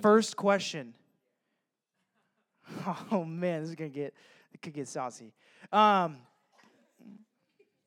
[0.00, 0.02] 20.
[0.02, 0.94] First question.
[3.10, 4.14] Oh man, this is gonna get
[4.52, 5.32] it could get saucy.
[5.72, 6.18] Um,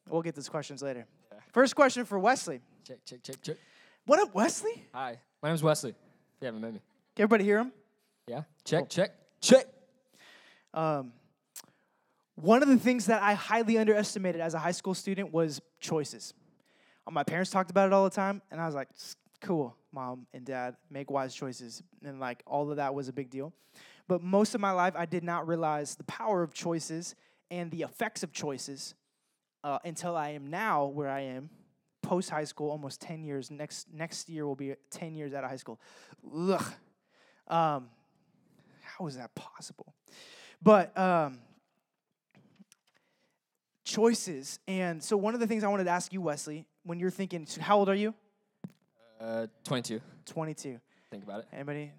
[0.09, 1.05] we'll get those questions later.
[1.31, 1.39] Yeah.
[1.51, 2.61] First question for Wesley.
[2.85, 3.57] Check, check, check, check.
[4.05, 4.85] What up, Wesley?
[4.93, 5.91] Hi, my name's Wesley.
[5.91, 5.95] If
[6.41, 6.81] you haven't met me.
[7.15, 7.71] Can everybody hear him?
[8.27, 8.43] Yeah.
[8.65, 9.65] Check, check, check.
[10.73, 11.13] Um,
[12.35, 16.33] one of the things that I highly underestimated as a high school student was choices.
[17.09, 18.87] My parents talked about it all the time, and I was like,
[19.41, 21.83] cool, mom and dad, make wise choices.
[22.03, 23.53] And like all of that was a big deal.
[24.07, 27.15] But most of my life, I did not realize the power of choices
[27.49, 28.95] and the effects of choices
[29.63, 31.49] uh, until I am now where I am,
[32.01, 33.49] post high school, almost 10 years.
[33.49, 35.79] Next, next year will be 10 years out of high school.
[36.35, 36.65] Ugh.
[37.47, 37.89] Um,
[38.81, 39.93] how is that possible?
[40.61, 41.39] But um,
[43.83, 44.59] choices.
[44.67, 47.45] And so, one of the things I wanted to ask you, Wesley, when you're thinking,
[47.45, 48.13] so how old are you?
[49.23, 50.01] Uh, 22.
[50.25, 50.79] 22.
[51.09, 51.47] Think about it.
[51.53, 51.91] Anybody?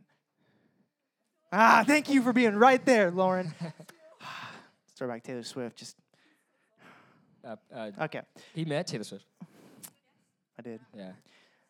[1.52, 3.54] Ah, thank you for being right there, Lauren.
[4.96, 5.76] Throwback Taylor Swift.
[5.78, 5.96] Just
[7.44, 8.22] Uh, uh, okay.
[8.54, 9.24] he met Taylor Swift.
[10.58, 10.80] I did.
[10.96, 11.12] Yeah.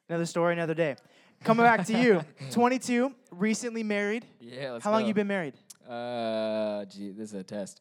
[0.08, 0.96] Another story, another day.
[1.42, 2.22] Coming back to you.
[2.50, 4.24] 22, recently married.
[4.40, 4.72] Yeah.
[4.72, 5.08] Let's How long go.
[5.08, 5.54] you been married?
[5.88, 7.80] Uh, gee, this is a test.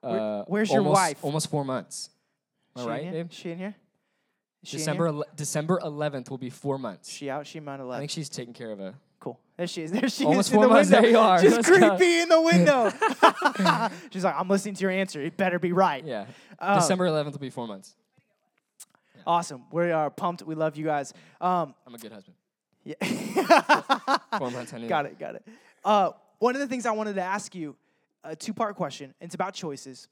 [0.00, 1.24] Where- Uh, where's your almost- wife?
[1.24, 2.10] Almost four months.
[2.76, 3.32] Am I She in right, babe?
[3.32, 3.74] She in here?
[4.66, 7.08] Is she December ele- December 11th will be four months.
[7.08, 7.46] She out.
[7.46, 8.00] She mount I 11.
[8.02, 8.94] think she's taking care of a.
[9.20, 9.38] Cool.
[9.56, 9.92] There she is.
[9.92, 10.90] There she Almost is in four the months.
[10.90, 11.02] window.
[11.02, 11.40] There you are.
[11.40, 11.88] Just Let's go.
[11.96, 12.92] creepy in the window.
[14.10, 15.20] She's like, I'm listening to your answer.
[15.22, 16.04] It better be right.
[16.04, 16.26] Yeah.
[16.60, 16.74] Oh.
[16.76, 17.94] December 11th will be four months.
[19.26, 19.62] Awesome.
[19.72, 20.42] We are pumped.
[20.42, 21.12] We love you guys.
[21.40, 22.36] Um, I'm a good husband.
[22.84, 22.94] yeah.
[24.38, 24.72] Four months.
[24.72, 24.88] I knew.
[24.88, 25.18] got it.
[25.18, 25.44] Got it.
[25.84, 27.76] Uh, one of the things I wanted to ask you,
[28.24, 29.14] a two-part question.
[29.20, 30.08] It's about choices.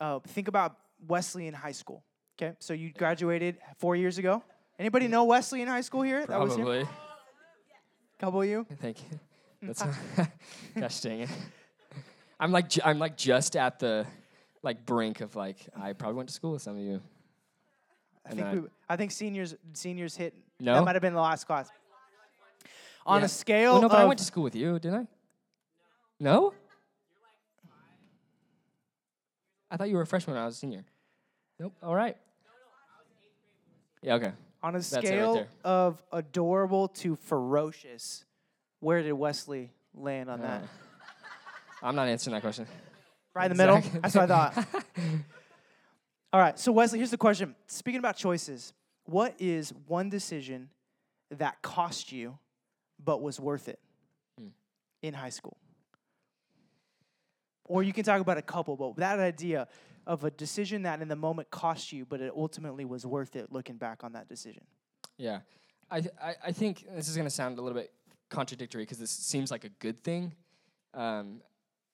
[0.00, 2.02] Uh, think about Wesley in high school.
[2.42, 4.42] Okay, so you graduated four years ago.
[4.76, 6.26] Anybody know Wesley in high school here?
[6.26, 6.64] That was here?
[6.64, 6.88] Probably.
[8.18, 8.66] Couple of you.
[8.80, 9.20] Thank you.
[9.62, 10.28] Mm, That's
[10.80, 11.28] gosh dang it.
[12.40, 14.06] I'm like I'm like just at the
[14.64, 17.00] like brink of like I probably went to school with some of you.
[18.26, 20.34] I And think I- we, I think seniors seniors hit.
[20.58, 20.74] No?
[20.74, 21.70] That might have been the last class.
[23.06, 23.26] On Yeah.
[23.26, 25.06] a scale Well, no, but I went to school with you, didn't I?
[26.18, 26.54] No.
[29.70, 30.84] I thought you were a freshman when I was a senior.
[31.60, 31.74] Nope.
[31.84, 32.16] All right.
[34.02, 34.14] Yeah.
[34.14, 34.32] Okay.
[34.62, 35.46] on a it right scale there.
[35.64, 38.24] of adorable to ferocious,
[38.80, 40.62] where did Wesley land on that?
[40.62, 40.66] Uh,
[41.86, 42.66] I'm not answering that question.
[43.34, 43.80] Right in the middle.
[44.00, 44.66] That's what I thought.
[46.32, 46.58] All right.
[46.58, 47.54] So Wesley, here's the question.
[47.66, 48.72] Speaking about choices,
[49.04, 50.68] what is one decision
[51.30, 52.38] that cost you,
[53.02, 53.78] but was worth it
[54.38, 54.48] Hmm.
[55.02, 55.56] in high school?
[57.64, 59.68] Or you can talk about a couple, but that idea
[60.06, 63.52] of a decision that in the moment cost you, but it ultimately was worth it
[63.52, 64.64] looking back on that decision.
[65.16, 65.40] Yeah,
[65.90, 66.02] I,
[66.44, 67.92] I think this is gonna sound a little bit
[68.30, 70.34] contradictory because this seems like a good thing,
[70.94, 71.42] um,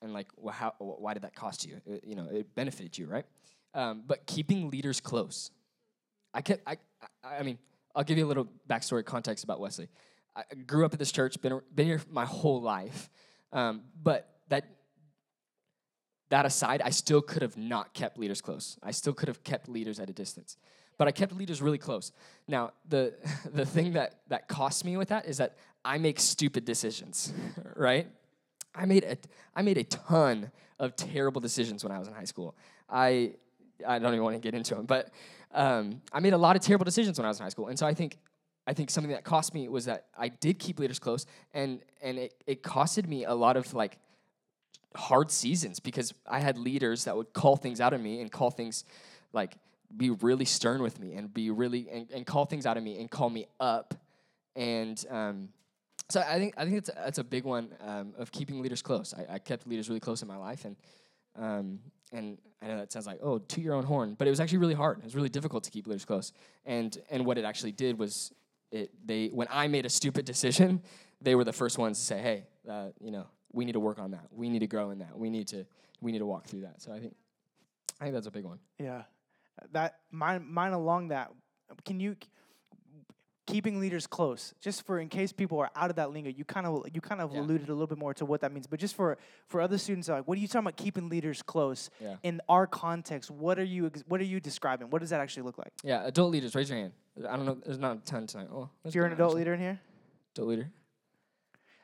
[0.00, 1.80] and like wh- how why did that cost you?
[1.84, 3.26] It, you know, it benefited you, right?
[3.74, 5.50] Um, but keeping leaders close,
[6.32, 6.78] I can I,
[7.24, 7.58] I I mean
[7.94, 9.88] I'll give you a little backstory context about Wesley.
[10.36, 13.10] I I grew up at this church, been been here my whole life,
[13.52, 14.64] um, but that
[16.30, 18.76] that aside, I still could have not kept leaders close.
[18.82, 20.56] I still could have kept leaders at a distance.
[20.98, 22.12] But I kept leaders really close.
[22.46, 23.14] Now, the
[23.52, 27.32] the thing that that costs me with that is that I make stupid decisions,
[27.76, 28.08] right?
[28.74, 29.16] I made a
[29.54, 32.56] I made a ton of terrible decisions when I was in high school.
[32.88, 33.34] I
[33.86, 35.10] I don't even want to get into them, but
[35.52, 37.78] um, I made a lot of terrible decisions when I was in high school, and
[37.78, 38.18] so I think
[38.66, 42.18] I think something that cost me was that I did keep leaders close, and and
[42.18, 43.98] it, it costed me a lot of like
[44.98, 48.50] hard seasons because I had leaders that would call things out of me and call
[48.50, 48.84] things
[49.32, 49.56] like
[49.96, 52.98] be really stern with me and be really and, and call things out of me
[53.00, 53.94] and call me up
[54.56, 55.48] and um,
[56.10, 59.14] so I think I think it's that's a big one um, of keeping leaders close.
[59.14, 60.76] I, I kept leaders really close in my life and
[61.36, 61.78] um,
[62.12, 64.58] and I know that sounds like oh to your own horn, but it was actually
[64.58, 64.98] really hard.
[64.98, 66.32] It was really difficult to keep leaders close.
[66.66, 68.32] And and what it actually did was
[68.72, 70.82] it they when I made a stupid decision,
[71.20, 73.98] they were the first ones to say hey uh, you know we need to work
[73.98, 74.26] on that.
[74.30, 75.16] We need to grow in that.
[75.18, 75.66] We need to
[76.00, 76.80] we need to walk through that.
[76.82, 77.14] So I think
[78.00, 78.58] I think that's a big one.
[78.78, 79.02] Yeah,
[79.72, 81.30] that mine mine along that.
[81.84, 82.16] Can you
[83.46, 84.52] keeping leaders close?
[84.60, 87.20] Just for in case people are out of that lingo, you kind of you kind
[87.20, 87.40] of Yeah.
[87.40, 88.66] alluded a little bit more to what that means.
[88.66, 89.16] But just for
[89.46, 91.90] for other students, like, what are you talking about keeping leaders close?
[92.00, 92.16] Yeah.
[92.22, 94.90] In our context, what are you what are you describing?
[94.90, 95.72] What does that actually look like?
[95.82, 96.92] Yeah, adult leaders, raise your hand.
[97.28, 97.58] I don't know.
[97.64, 98.48] There's not a ton tonight.
[98.52, 99.80] Oh, If you're an adult leader in here,
[100.34, 100.70] adult leader.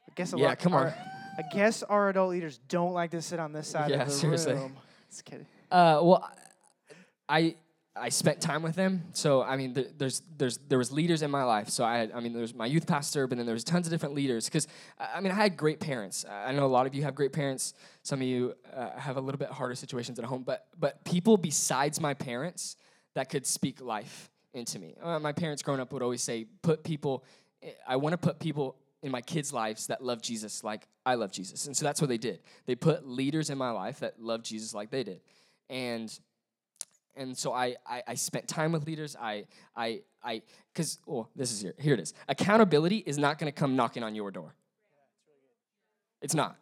[0.09, 0.43] I guess a lot.
[0.43, 0.59] Yeah, lot.
[0.61, 0.93] come on.
[1.39, 4.13] I guess our adult leaders don't like to sit on this side Yeah, of the
[4.15, 4.55] seriously.
[4.55, 4.77] room.
[5.11, 5.47] Just kidding.
[5.71, 6.31] Uh, well,
[7.29, 7.57] I
[7.97, 9.03] I spent time with them.
[9.13, 11.69] So I mean, there, there's there's there was leaders in my life.
[11.69, 13.93] So I had, I mean, there's my youth pastor, but then there was tons of
[13.93, 14.47] different leaders.
[14.47, 14.67] Because
[14.99, 16.25] I mean, I had great parents.
[16.29, 17.75] I know a lot of you have great parents.
[18.03, 20.43] Some of you uh, have a little bit harder situations at home.
[20.43, 22.77] But but people besides my parents
[23.15, 24.95] that could speak life into me.
[25.03, 27.25] Uh, my parents growing up would always say, "Put people."
[27.89, 31.31] I want to put people in my kids' lives that love Jesus like I love
[31.31, 31.67] Jesus.
[31.67, 32.41] And so that's what they did.
[32.65, 35.21] They put leaders in my life that love Jesus like they did.
[35.69, 36.19] And
[37.17, 39.15] and so I, I, I spent time with leaders.
[39.21, 39.45] I,
[39.77, 40.43] I, I,
[40.73, 41.75] because, oh, this is here.
[41.79, 42.13] Here it is.
[42.29, 44.55] Accountability is not going to come knocking on your door.
[46.21, 46.57] It's not.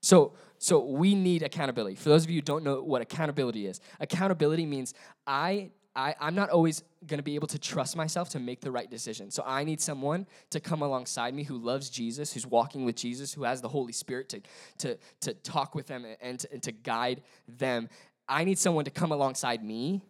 [0.00, 1.96] So, so we need accountability.
[1.96, 4.94] For those of you who don't know what accountability is, accountability means
[5.26, 8.70] I, I, I'm not always going to be able to trust myself to make the
[8.70, 9.30] right decision.
[9.30, 13.32] So I need someone to come alongside me who loves Jesus, who's walking with Jesus,
[13.32, 14.40] who has the Holy Spirit to,
[14.78, 17.88] to, to talk with them and to, and to guide them
[18.28, 20.02] I need someone to come alongside me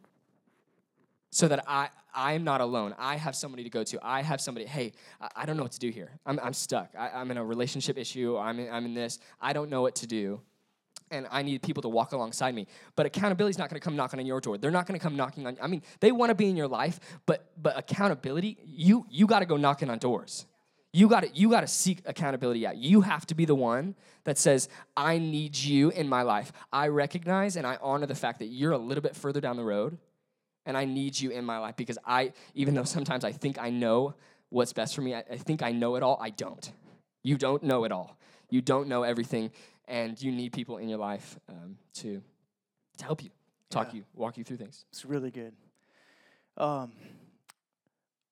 [1.30, 2.94] so that I, I'm not alone.
[2.96, 3.98] I have somebody to go to.
[4.02, 4.92] I have somebody, hey,
[5.34, 6.10] I, don't know what to do here.
[6.24, 6.90] I'm, I'm stuck.
[6.96, 8.36] I, am in a relationship issue.
[8.36, 9.18] I'm in, I'm in this.
[9.40, 10.40] I don't know what to do.
[11.10, 12.66] And I need people to walk alongside me.
[12.96, 14.58] But accountability is not going to come knocking on your door.
[14.58, 15.56] They're not going to come knocking on.
[15.62, 19.40] I mean, they want to be in your life, but but accountability, you you got
[19.40, 20.46] to go knocking on doors.
[20.92, 22.76] You got to you got to seek accountability out.
[22.76, 26.52] You have to be the one that says, "I need you in my life.
[26.72, 29.64] I recognize and I honor the fact that you're a little bit further down the
[29.64, 29.98] road
[30.66, 33.70] and I need you in my life because I even though sometimes I think I
[33.70, 34.14] know
[34.50, 36.70] what's best for me, I, I think I know it all, I don't.
[37.22, 38.16] You don't know it all.
[38.50, 39.50] You don't know everything
[39.86, 42.22] and you need people in your life um, to
[42.98, 43.30] to help you,
[43.70, 43.98] talk yeah.
[43.98, 44.84] you, walk you through things.
[44.90, 45.52] It's really good.
[46.56, 46.92] Um,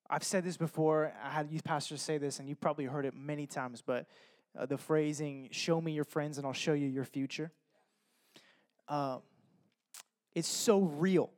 [0.09, 1.13] I've said this before.
[1.25, 4.07] I had youth pastors say this, and you've probably heard it many times, but
[4.57, 7.51] uh, the phrasing, show me your friends and I'll show you your future.
[8.89, 9.19] Uh,
[10.35, 11.31] it's so real,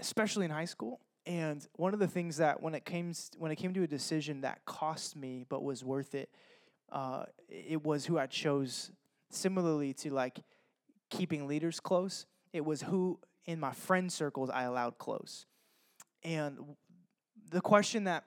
[0.00, 1.00] especially in high school.
[1.26, 4.40] And one of the things that when it came when it came to a decision
[4.40, 6.30] that cost me but was worth it,
[6.90, 8.90] uh, it was who I chose.
[9.30, 10.40] Similarly to like
[11.10, 15.46] keeping leaders close, it was who in my friend circles I allowed close.
[16.22, 16.58] And
[17.50, 18.24] the question that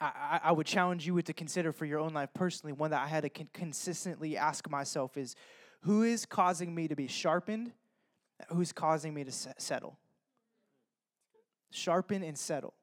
[0.00, 3.02] I, I, would challenge you with to consider for your own life personally, one that
[3.02, 5.34] I had to con- consistently ask myself is
[5.80, 7.72] who is causing me to be sharpened?
[8.48, 9.98] Who's causing me to settle?
[11.70, 12.74] Sharpen and settle.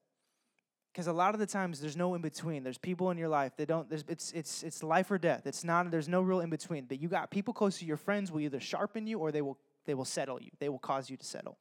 [0.94, 2.64] Because a lot of the times there's no in between.
[2.64, 3.90] There's people in your life that don't.
[3.90, 5.48] There's, it's it's it's life or death.
[5.48, 5.90] It's not.
[5.90, 6.86] There's no real in between.
[6.86, 9.58] But you got people close to your friends will either sharpen you or they will
[9.86, 10.52] they will settle you.
[10.60, 11.58] They will cause you to settle.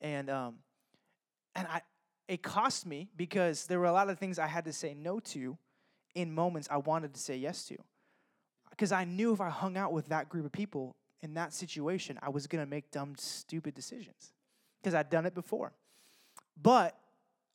[0.00, 0.56] And um,
[1.54, 1.82] and I
[2.28, 5.20] it cost me because there were a lot of things I had to say no
[5.20, 5.58] to
[6.14, 7.76] in moments I wanted to say yes to.
[8.70, 12.18] Because I knew if I hung out with that group of people in that situation,
[12.22, 14.32] I was going to make dumb, stupid decisions
[14.80, 15.72] because I'd done it before.
[16.60, 16.96] But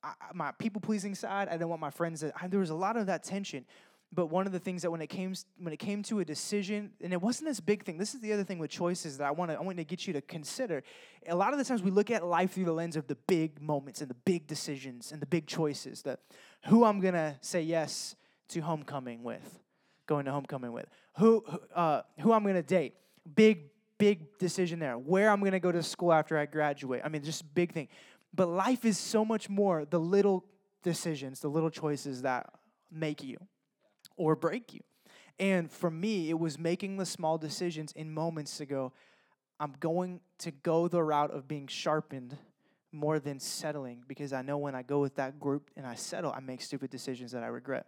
[0.06, 2.74] I, my people pleasing side, I didn't want my friends to, I, there was a
[2.74, 3.64] lot of that tension.
[4.12, 6.92] But one of the things that when it came when it came to a decision,
[7.02, 7.98] and it wasn't this big thing.
[7.98, 10.06] This is the other thing with choices that I want to I want to get
[10.06, 10.84] you to consider.
[11.26, 13.60] A lot of the times we look at life through the lens of the big
[13.60, 16.02] moments and the big decisions and the big choices.
[16.02, 16.20] That
[16.66, 18.14] who I'm gonna say yes
[18.50, 19.58] to homecoming with,
[20.06, 20.86] going to homecoming with,
[21.18, 21.44] who
[21.74, 22.94] uh, who I'm gonna date.
[23.34, 24.96] Big big decision there.
[24.96, 27.02] Where I'm gonna go to school after I graduate.
[27.04, 27.88] I mean, just big thing.
[28.36, 30.44] But life is so much more the little
[30.82, 32.48] decisions, the little choices that
[32.92, 33.38] make you
[34.16, 34.80] or break you.
[35.38, 38.92] And for me, it was making the small decisions in moments to go,
[39.58, 42.36] I'm going to go the route of being sharpened
[42.92, 46.32] more than settling because I know when I go with that group and I settle,
[46.32, 47.86] I make stupid decisions that I regret.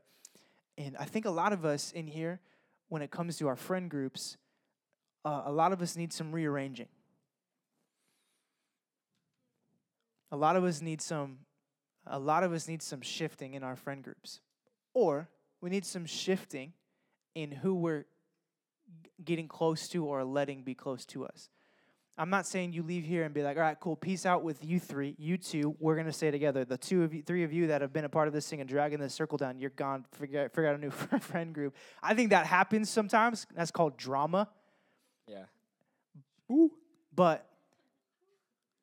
[0.76, 2.40] And I think a lot of us in here,
[2.88, 4.36] when it comes to our friend groups,
[5.24, 6.88] uh, a lot of us need some rearranging.
[10.30, 11.38] A lot of us need some
[12.10, 14.40] a lot of us need some shifting in our friend groups.
[14.94, 15.28] Or
[15.60, 16.72] we need some shifting
[17.34, 18.06] in who we're
[19.24, 21.50] getting close to or letting be close to us.
[22.16, 24.64] I'm not saying you leave here and be like, all right, cool, peace out with
[24.64, 25.76] you three, you two.
[25.78, 26.64] We're gonna stay together.
[26.64, 28.60] The two of you, three of you that have been a part of this thing
[28.60, 30.04] and dragging this circle down, you're gone.
[30.12, 31.76] Figure, figure out a new friend group.
[32.02, 33.46] I think that happens sometimes.
[33.54, 34.48] That's called drama.
[35.28, 35.44] Yeah.
[36.50, 36.72] Ooh.
[37.14, 37.46] But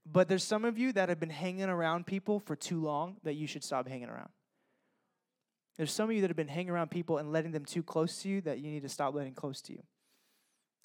[0.05, 3.33] but there's some of you that have been hanging around people for too long that
[3.33, 4.29] you should stop hanging around.
[5.77, 8.21] There's some of you that have been hanging around people and letting them too close
[8.21, 9.83] to you that you need to stop letting close to you.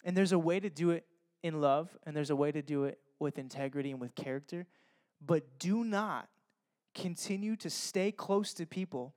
[0.04, 1.04] And there's a way to do it
[1.42, 4.66] in love, and there's a way to do it with integrity and with character.
[5.24, 6.28] But do not
[6.94, 9.14] continue to stay close to people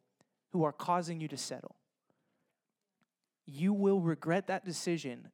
[0.52, 1.76] who are causing you to settle.
[3.46, 5.30] You will regret that decision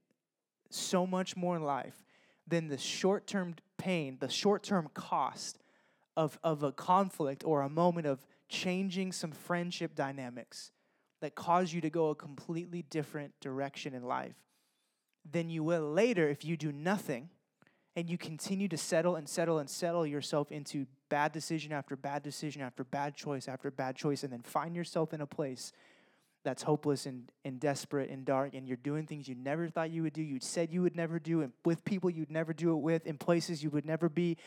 [0.70, 2.06] so much more in life
[2.48, 5.58] than the short term pain, the short term cost
[6.16, 10.72] of, of a conflict or a moment of changing some friendship dynamics
[11.22, 14.36] that cause you to go a completely different direction in life
[15.30, 17.30] than you will later if you do nothing
[17.96, 22.24] and you continue to settle and settle and settle yourself into bad decision after bad
[22.24, 25.72] decision after bad choice after bad choice and then find yourself in a place
[26.44, 30.04] that's hopeless and, and desperate and dark and you're doing things you never thought you
[30.04, 32.78] would do you said you would never do and with people you'd never do it
[32.78, 34.38] with in places you would never be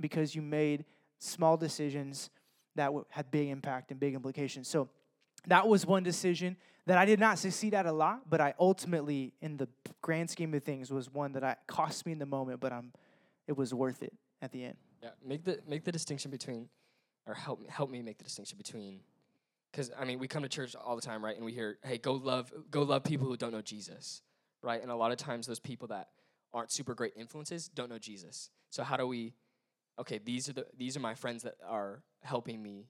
[0.00, 0.84] because you made
[1.18, 2.30] small decisions
[2.74, 4.88] that had big impact and big implications so
[5.46, 9.32] that was one decision that I did not succeed at a lot, but I ultimately,
[9.40, 9.68] in the
[10.02, 12.92] grand scheme of things, was one that I cost me in the moment, but I'm,
[13.46, 14.76] it was worth it at the end.
[15.02, 16.68] Yeah, make the make the distinction between,
[17.26, 19.00] or help help me make the distinction between,
[19.72, 21.36] because I mean we come to church all the time, right?
[21.36, 24.22] And we hear, hey, go love go love people who don't know Jesus,
[24.62, 24.80] right?
[24.80, 26.08] And a lot of times those people that
[26.52, 28.50] aren't super great influences don't know Jesus.
[28.70, 29.34] So how do we?
[29.98, 32.88] Okay, these are the these are my friends that are helping me,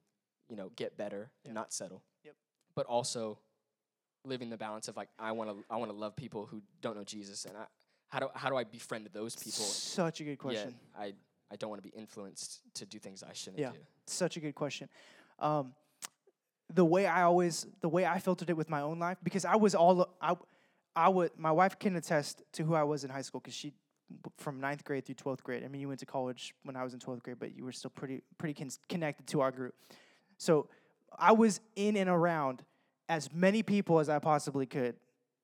[0.49, 1.47] you know, get better Yep.
[1.47, 2.03] and not settle.
[2.25, 2.35] Yep.
[2.75, 3.39] But also,
[4.25, 6.97] living the balance of like I want to I want to love people who don't
[6.97, 7.67] know Jesus, and I
[8.09, 9.65] how do how do I befriend those people?
[9.65, 10.75] Such a good question.
[10.99, 11.15] I
[11.51, 13.71] I don't want to be influenced to do things I shouldn't Yeah.
[13.71, 13.79] do.
[14.07, 14.89] Such a good question.
[15.39, 15.75] Um,
[16.73, 19.57] the way I always, the way I filtered it with my own life, because I
[19.57, 20.35] was all, I,
[20.95, 23.73] I would, my wife can attest to who I was in high school, because she,
[24.37, 25.65] from ninth grade through twelfth grade.
[25.65, 27.73] I mean, you went to college when I was in twelfth grade, but you were
[27.73, 29.75] still pretty, pretty con- connected to our group.
[30.39, 30.69] So
[31.19, 32.63] I was in and around
[33.09, 34.97] as many people as I possibly could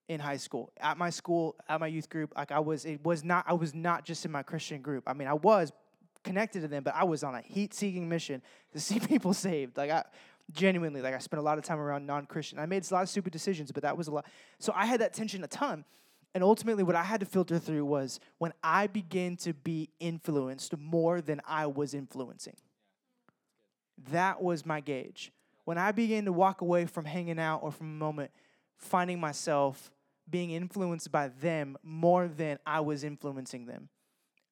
[0.09, 0.73] in high school.
[0.81, 3.75] At my school, at my youth group, like I was, it was not, I was
[3.75, 5.05] not just in my Christian group.
[5.07, 5.73] I mean, I was
[6.23, 9.77] connected to them, but I was on a heat-seeking mission to see people saved.
[9.77, 10.05] Like I
[10.51, 12.59] genuinely, like I spent a lot of time around non-Christian.
[12.59, 14.27] I made a lot of stupid decisions, but that was a lot.
[14.59, 15.85] So I had that tension a ton.
[16.35, 20.77] And ultimately, what I had to filter through was when I began to be influenced
[20.79, 22.57] more than I was influencing.
[24.11, 25.31] That was my gauge.
[25.65, 28.31] When I began to walk away from hanging out or from a moment,
[28.79, 29.93] finding myself
[30.29, 33.89] being influenced by them more than I was influencing them.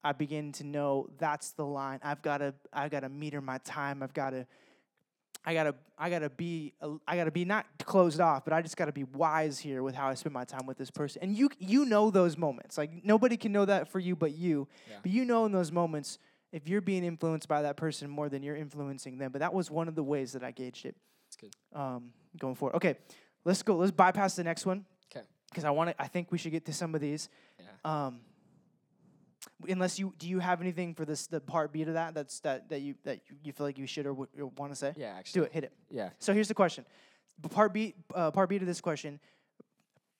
[0.02, 2.00] I begin to know that's the line.
[2.02, 4.02] I've got to I've got to meter my time.
[4.02, 4.46] I've got to
[5.44, 6.74] I got to I got to be
[7.06, 9.82] I got to be not closed off, but I just got to be wise here
[9.82, 11.22] with how I spend my time with this person.
[11.22, 12.76] And you you know those moments.
[12.76, 14.68] Like nobody can know that for you but you.
[14.88, 14.96] Yeah.
[15.02, 16.18] But you know in those moments
[16.52, 19.30] if you're being influenced by that person more than you're influencing them.
[19.32, 20.96] But that was one of the ways that I gauged it
[21.28, 21.54] It's good.
[21.74, 22.74] um, going forward.
[22.76, 22.96] Okay,
[23.44, 23.76] let's go.
[23.76, 24.84] Let's bypass the next one.
[25.14, 25.24] Okay.
[25.50, 26.02] because I want to.
[26.02, 27.28] I think we should get to some of these.
[27.58, 27.66] Yeah.
[28.06, 28.20] Um,
[29.68, 32.14] unless you do, you have anything for this the part B to that?
[32.14, 34.92] That's that that you that you, feel like you should or w- want to say?
[34.96, 35.40] Yeah, actually.
[35.40, 35.52] Do it.
[35.52, 35.72] Hit it.
[35.90, 36.10] Yeah.
[36.18, 36.84] So here's the question.
[37.50, 37.94] Part B.
[38.14, 39.20] Uh, part B to this question.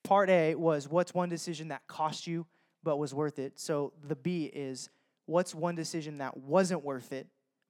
[0.03, 2.47] Part A was what's one decision that cost you
[2.83, 3.59] but was worth it.
[3.61, 4.89] So the B is
[5.27, 7.27] what's one decision that wasn't worth it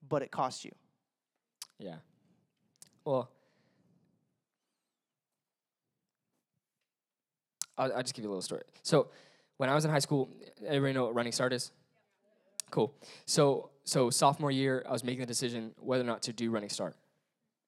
[0.09, 0.71] but it cost you.
[1.79, 1.97] Yeah.
[3.05, 3.31] Well,
[7.77, 8.63] I'll, I'll just give you a little story.
[8.83, 9.09] So,
[9.61, 10.31] when I was in high school,
[10.67, 11.71] everybody know what Running Start is?
[12.71, 12.95] Cool.
[13.27, 16.71] So, so sophomore year, I was making the decision whether or not to do Running
[16.71, 16.97] Start,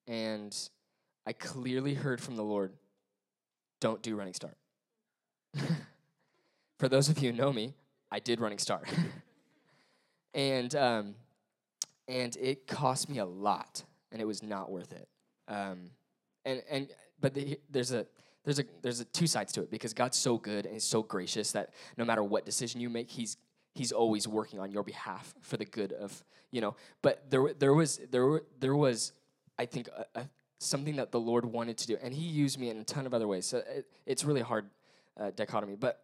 [0.08, 0.56] and
[1.26, 2.72] I clearly heard from the Lord,
[3.78, 4.56] "Don't do Running Start."
[6.78, 7.75] For those of you who know me,
[8.11, 8.88] I did Running Start,
[10.34, 11.14] and um,
[12.08, 15.08] and it cost me a lot, and it was not worth it.
[15.46, 15.90] Um,
[16.46, 16.88] and and
[17.20, 18.06] but the, there's a
[18.44, 21.02] there's a there's a two sides to it because God's so good and He's so
[21.02, 23.37] gracious that no matter what decision you make, He's
[23.75, 26.76] He's always working on your behalf for the good of you know.
[27.02, 29.12] But there there was there there was
[29.58, 32.70] I think a, a, something that the Lord wanted to do, and He used me
[32.70, 33.46] in a ton of other ways.
[33.46, 34.66] So it, it's really hard
[35.18, 36.00] uh, dichotomy, but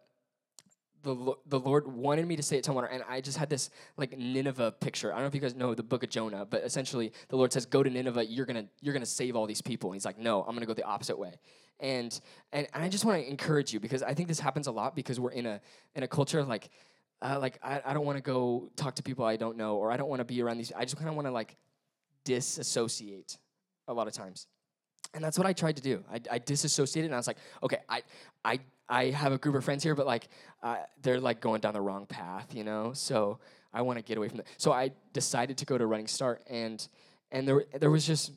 [1.03, 4.17] the the Lord wanted me to stay at Tumwater, and I just had this like
[4.17, 5.11] Nineveh picture.
[5.11, 7.53] I don't know if you guys know the book of Jonah, but essentially the Lord
[7.53, 8.25] says, "Go to Nineveh.
[8.25, 10.73] You're gonna you're gonna save all these people." And He's like, "No, I'm gonna go
[10.73, 11.35] the opposite way."
[11.79, 12.19] And
[12.51, 14.95] and, and I just want to encourage you because I think this happens a lot
[14.95, 15.61] because we're in a
[15.95, 16.69] in a culture like.
[17.21, 19.91] Uh, like I, I don't want to go talk to people I don't know, or
[19.91, 20.71] I don't want to be around these.
[20.73, 21.57] I just kind of want to like
[22.23, 23.37] disassociate
[23.89, 24.47] a lot of times.
[25.13, 26.03] And that's what I tried to do.
[26.09, 28.03] I, I disassociated, and I was like, okay, I,
[28.45, 30.29] I, I have a group of friends here, but like,
[30.63, 32.93] uh, they're like going down the wrong path, you know.
[32.93, 33.39] So
[33.73, 34.47] I want to get away from that.
[34.57, 36.87] So I decided to go to Running Start, and
[37.31, 38.31] and there there was just,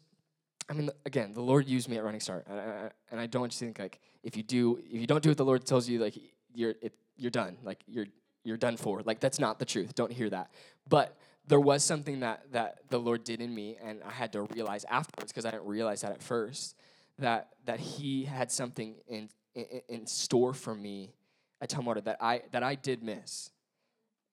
[0.68, 3.48] I mean, again, the Lord used me at Running Start, and I, and I don't
[3.48, 5.98] just think like if you do if you don't do what the Lord tells you,
[5.98, 6.16] like
[6.54, 8.06] you're it, you're done, like you're
[8.44, 9.02] you're done for.
[9.02, 9.94] Like that's not the truth.
[9.94, 10.50] Don't hear that.
[10.88, 11.16] But
[11.46, 14.84] there was something that that the Lord did in me, and I had to realize
[14.84, 16.76] afterwards because I didn't realize that at first
[17.18, 21.12] that that He had something in in, in store for me
[21.60, 23.50] at Tumwater that I that I did miss,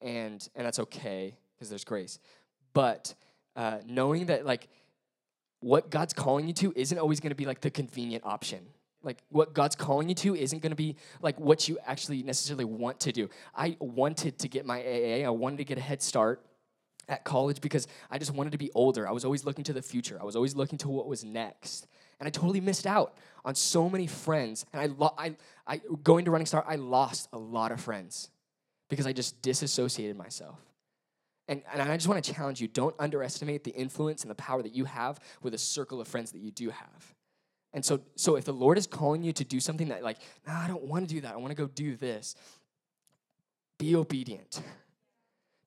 [0.02, 2.20] and and that's okay because there's grace.
[2.74, 3.16] But
[3.56, 4.70] uh, knowing that like
[5.62, 8.66] what God's calling you to isn't always going to be like the convenient option.
[9.02, 12.66] Like what God's calling you to isn't going to be like what you actually necessarily
[12.66, 13.30] want to do.
[13.56, 15.26] I wanted to get my AA.
[15.26, 16.42] I wanted to get a head start
[17.08, 19.08] at college because I just wanted to be older.
[19.08, 20.18] I was always looking to the future.
[20.20, 21.88] I was always looking to what was next.
[22.20, 24.66] And I totally missed out on so many friends.
[24.74, 25.36] And I, lo- I,
[25.66, 28.30] I going to Running Start, I lost a lot of friends
[28.90, 30.58] because I just disassociated myself.
[31.50, 34.62] And, and I just want to challenge you don't underestimate the influence and the power
[34.62, 37.16] that you have with a circle of friends that you do have.
[37.74, 40.54] And so, so if the Lord is calling you to do something that, like, no,
[40.54, 42.36] I don't want to do that, I want to go do this,
[43.80, 44.62] be obedient.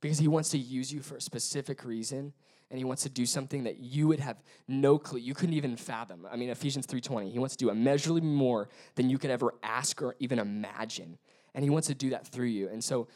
[0.01, 2.33] Because He wants to use you for a specific reason
[2.71, 5.77] and he wants to do something that you would have no clue you couldn't even
[5.77, 6.27] fathom.
[6.33, 10.01] I mean ephesians 3.20 he wants to do immeasurably more than you could ever ask
[10.01, 11.19] or even imagine.
[11.55, 12.71] And he wants to do that through you.
[12.71, 13.09] And so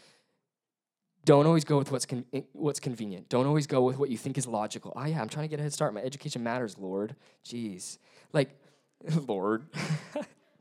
[1.27, 3.29] don't always go with what's con- what's convenient.
[3.29, 4.93] Don't always go with what you think is logical.
[4.95, 5.93] Oh yeah, I'm trying to get a head start.
[5.93, 7.17] My education matters, Lord.
[7.45, 7.99] Jeez,
[8.33, 8.57] like,
[9.27, 9.65] Lord.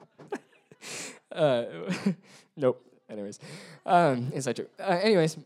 [1.31, 1.65] uh,
[2.57, 2.84] nope.
[3.07, 3.39] Anyways,
[3.86, 4.72] um, inside joke.
[4.79, 5.38] Uh, anyways,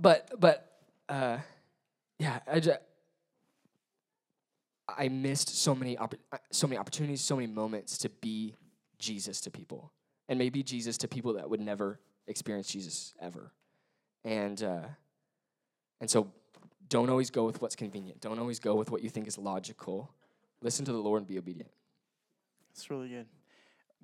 [0.00, 1.36] but but uh,
[2.18, 2.78] yeah, I just
[4.88, 8.54] I missed so many opp- uh, so many opportunities, so many moments to be
[8.98, 9.92] Jesus to people,
[10.30, 13.52] and maybe Jesus to people that would never experience Jesus ever.
[14.26, 14.82] And uh,
[16.00, 16.32] and so
[16.88, 18.20] don't always go with what's convenient.
[18.20, 20.10] Don't always go with what you think is logical.
[20.60, 21.70] Listen to the Lord and be obedient.
[22.74, 23.26] That's really good.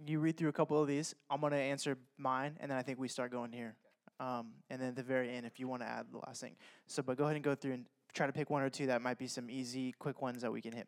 [0.06, 1.16] You read through a couple of these.
[1.28, 3.74] I'm going to answer mine, and then I think we start going here.
[4.20, 6.54] Um, and then at the very end, if you want to add the last thing.
[6.86, 9.02] So, but go ahead and go through and try to pick one or two that
[9.02, 10.86] might be some easy, quick ones that we can hit.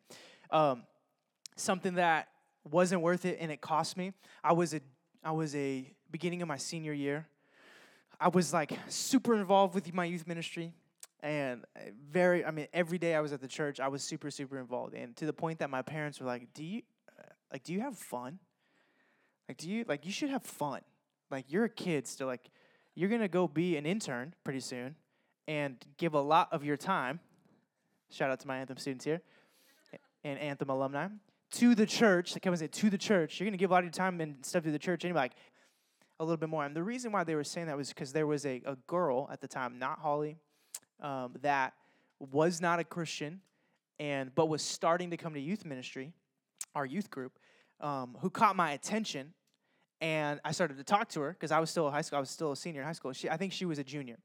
[0.50, 0.84] Um,
[1.56, 2.28] something that
[2.70, 4.12] wasn't worth it and it cost me.
[4.44, 4.80] I was a,
[5.24, 7.26] I was a beginning of my senior year.
[8.24, 10.72] I was like super involved with my youth ministry
[11.20, 11.66] and
[12.10, 14.94] very i mean every day i was at the church i was super super involved
[14.94, 16.80] and to the point that my parents were like do you
[17.18, 18.38] uh, like do you have fun?
[19.46, 20.80] Like do you like you should have fun.
[21.30, 22.48] Like you're a kid still like
[22.94, 24.96] you're gonna go be an intern pretty soon
[25.46, 27.20] and give a lot of your time
[28.10, 29.20] shout out to my anthem students here
[30.24, 31.08] and anthem alumni
[31.50, 33.38] to the church like i was say to the church.
[33.38, 35.32] You're gonna give a lot of your time and stuff to the church and like
[36.24, 36.64] a little bit more.
[36.64, 39.28] And the reason why they were saying that was because there was a, a girl
[39.30, 40.36] at the time, not Holly,
[41.00, 41.74] um, that
[42.18, 43.40] was not a Christian,
[43.98, 46.12] and but was starting to come to youth ministry,
[46.74, 47.38] our youth group,
[47.80, 49.34] um, who caught my attention,
[50.00, 52.16] and I started to talk to her because I was still a high school.
[52.16, 53.12] I was still a senior in high school.
[53.12, 54.18] She, I think she was a junior,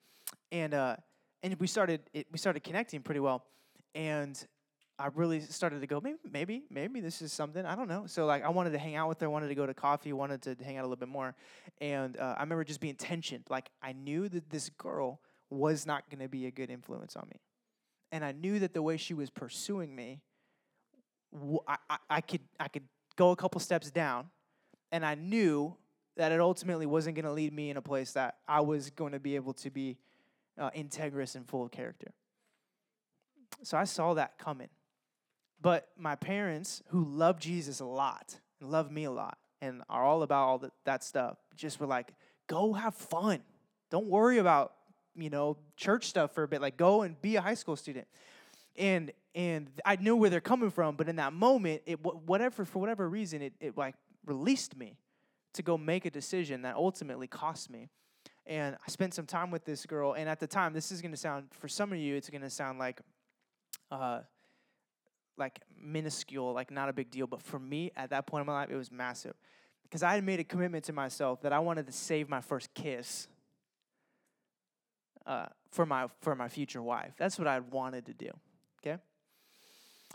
[0.52, 0.96] and uh,
[1.44, 3.46] and we started it, we started connecting pretty well,
[3.94, 4.42] and
[5.00, 7.66] I really started to go, maybe, maybe, maybe this is something.
[7.66, 8.04] I don't know.
[8.06, 10.42] So like, I wanted to hang out with her, wanted to go to coffee, wanted
[10.42, 11.36] to hang out a little bit more,
[11.80, 13.46] and uh, I remember just being tensioned.
[13.50, 17.28] Like I knew that this girl was not going to be a good influence on
[17.32, 17.40] me,
[18.12, 20.20] and I knew that the way she was pursuing me,
[21.66, 21.78] I,
[22.10, 22.84] I, could I could
[23.16, 24.26] go a couple steps down,
[24.92, 25.78] and I knew
[26.18, 29.14] that it ultimately wasn't going to lead me in a place that I was going
[29.14, 29.96] to be able to be
[30.58, 32.12] uh, integrous and full of character.
[33.64, 34.68] So I saw that coming
[35.62, 40.04] but my parents, who love Jesus a lot and love me a lot and are
[40.04, 42.14] all about all that, stuff, just were like,
[42.48, 43.42] go have fun.
[43.90, 44.74] Don't worry about,
[45.16, 46.62] you know, church stuff for a bit.
[46.62, 48.08] Like, go and be a high school student.
[48.78, 52.80] And and I knew where they're coming from, but in that moment, it whatever for
[52.80, 53.96] whatever reason, it, it like
[54.26, 54.98] released me
[55.54, 57.90] to go make a decision that ultimately cost me.
[58.46, 61.12] And I spent some time with this girl, and at the time, this is going
[61.12, 63.02] to sound for some of you, it's going to sound like
[63.92, 64.22] uh,
[65.40, 67.28] like minuscule, like not a big deal.
[67.28, 69.34] But for me, at that point in my life, it was massive.
[69.84, 72.74] Because I had made a commitment to myself that I wanted to save my first
[72.74, 73.28] kiss
[75.26, 77.14] uh, for, my, for my future wife.
[77.18, 78.30] That's what I wanted to do.
[78.82, 79.02] Okay?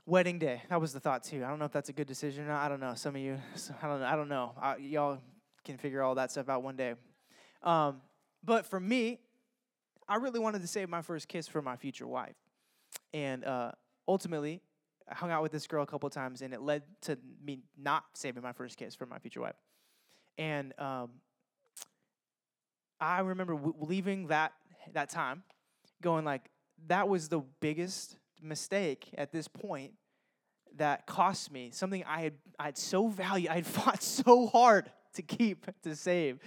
[0.07, 0.63] Wedding day.
[0.69, 1.45] That was the thought too.
[1.45, 2.65] I don't know if that's a good decision or not.
[2.65, 2.95] I don't know.
[2.95, 3.39] Some of you,
[3.83, 4.07] I don't know.
[4.07, 4.53] I don't know.
[4.61, 5.19] I, y'all
[5.65, 6.95] can figure all that stuff out one day.
[7.63, 8.03] Um,
[8.45, 9.19] but for me,
[10.09, 12.35] I really wanted to save my first kiss for my future wife.
[13.13, 13.73] And uh,
[14.07, 14.61] ultimately,
[15.11, 18.43] hung out with this girl a couple times, and it led to me not saving
[18.43, 19.57] my first kiss for my future wife.
[20.39, 21.11] And um,
[23.01, 24.53] I remember w- leaving that
[24.93, 25.43] that time,
[26.03, 26.51] going like,
[26.89, 29.93] that was the biggest mistake at this point
[30.77, 34.91] that cost me something I had I had so valued, I had fought so hard
[35.15, 36.39] to keep to save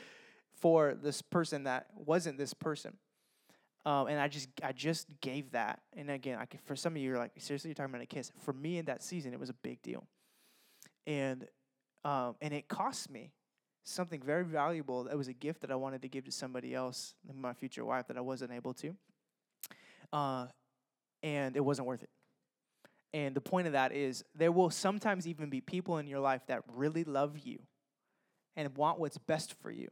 [0.59, 2.97] for this person that wasn't this person.
[3.85, 5.81] Um, and I just I just gave that.
[5.95, 8.07] And again, I can, for some of you, you're like, seriously, you're talking about a
[8.07, 8.31] kiss.
[8.43, 10.05] For me in that season, it was a big deal.
[11.07, 11.47] And
[12.05, 13.31] um, and it cost me
[13.83, 15.05] something very valuable.
[15.05, 18.07] That was a gift that I wanted to give to somebody else, my future wife,
[18.07, 18.95] that I wasn't able to.
[20.13, 20.47] uh,
[21.23, 22.09] and it wasn't worth it.
[23.13, 26.41] And the point of that is there will sometimes even be people in your life
[26.47, 27.59] that really love you
[28.55, 29.87] and want what's best for you.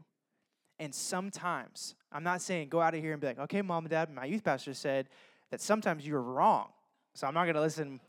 [0.79, 3.89] And sometimes, I'm not saying go out of here and be like, okay, mom and
[3.89, 5.07] dad, my youth pastor said
[5.51, 6.67] that sometimes you're wrong.
[7.13, 7.99] So I'm not going to listen.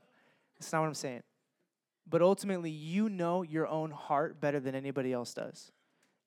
[0.59, 1.23] That's not what I'm saying.
[2.09, 5.71] But ultimately, you know your own heart better than anybody else does.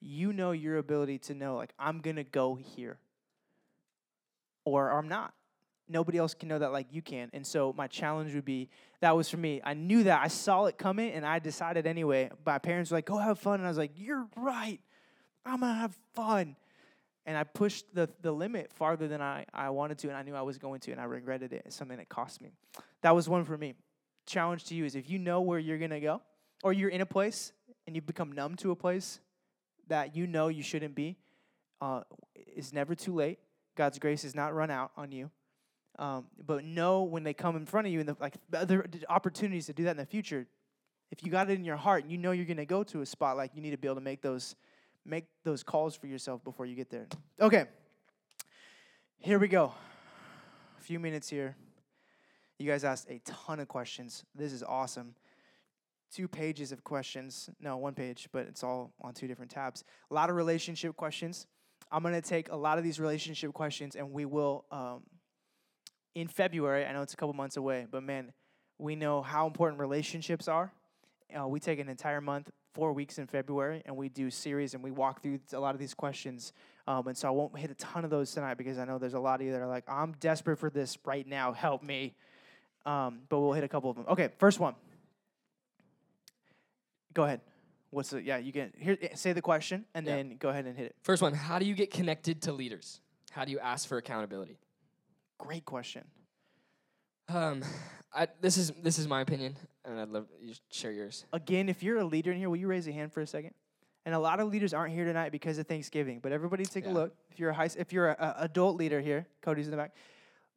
[0.02, 2.98] You know your ability to know, like, I'm going to go here
[4.66, 5.34] or I'm not.
[5.88, 7.30] Nobody else can know that like you can.
[7.34, 8.70] And so my challenge would be
[9.02, 9.60] that was for me.
[9.64, 10.22] I knew that.
[10.22, 12.30] I saw it coming and I decided anyway.
[12.46, 13.56] My parents were like, go have fun.
[13.56, 14.80] And I was like, you're right.
[15.50, 16.56] I'm to have fun.
[17.26, 20.36] And I pushed the, the limit farther than I, I wanted to, and I knew
[20.36, 21.64] I was going to, and I regretted it.
[21.66, 22.52] It's something that cost me.
[23.02, 23.76] That was one for me.
[24.26, 26.22] Challenge to you is if you know where you're to go,
[26.64, 27.52] or you're in a place
[27.86, 29.20] and you've become numb to a place
[29.88, 31.18] that you know you shouldn't be,
[31.82, 32.02] uh,
[32.36, 33.40] it's never too late.
[33.76, 35.30] God's grace is not run out on you.
[35.98, 39.66] Um, but know when they come in front of you and the, like other opportunities
[39.66, 40.48] to do that in the future.
[41.12, 43.02] If you got it in your heart and you know you're going to go to
[43.02, 44.56] a spot, like you need to be able to make those
[45.10, 47.08] make those calls for yourself before you get there.
[47.42, 47.66] Okay.
[49.18, 49.74] Here we go.
[50.78, 51.56] A few minutes here.
[52.58, 54.24] You guys asked a ton of questions.
[54.36, 55.16] This is awesome.
[56.14, 57.50] Two pages of questions.
[57.60, 59.84] No, one page, but it's all on two different tabs.
[60.12, 61.48] A lot of relationship questions.
[61.92, 65.04] I'm going to take a lot of these relationship questions and we will um,
[66.16, 68.34] in February, I know it's a couple months away, but man,
[68.78, 70.72] we know how important relationships are.
[71.38, 74.84] Uh, we take an entire month, four weeks in February, and we do series and
[74.84, 76.54] we walk through a lot of these questions.
[76.88, 79.14] Um, and so I won't hit a ton of those tonight because I know there's
[79.14, 81.52] a lot of you that are like, I'm desperate for this right now.
[81.54, 82.16] Help me.
[82.86, 84.06] Um, but we'll hit a couple of them.
[84.08, 84.76] Okay, first one.
[87.14, 87.42] Go ahead.
[87.92, 88.38] What's the yeah?
[88.38, 90.16] You can here eh, say the question and Yeah.
[90.16, 90.96] then go ahead and hit it.
[91.02, 93.02] First one, how do you get connected to leaders?
[93.32, 94.60] How do you ask for accountability?
[95.38, 96.04] Great question.
[97.30, 97.64] Um,
[98.14, 101.26] I, this is this is my opinion, and I'd love you to share yours.
[101.32, 103.54] Again, if you're a leader in here, will you raise a hand for a second?
[104.06, 106.20] And a lot of leaders aren't here tonight because of Thanksgiving.
[106.20, 106.92] But everybody, take Yeah.
[106.92, 107.16] a look.
[107.30, 109.94] If you're a high, if you're a, a adult leader here, Cody's in the back.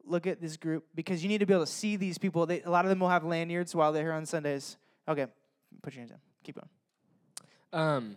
[0.03, 2.45] Look at this group because you need to be able to see these people.
[2.45, 4.77] They, a lot of them will have lanyards while they're here on Sundays.
[5.07, 5.27] Okay,
[5.83, 6.19] put your hands down.
[6.43, 6.69] Keep going.
[7.71, 8.15] Um,